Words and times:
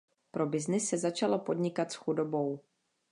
Pro 0.31 0.45
byznys 0.47 0.89
se 0.89 0.97
začalo 0.97 1.39
podnikat 1.39 1.91
s 1.91 1.95
chudobou. 1.95 2.59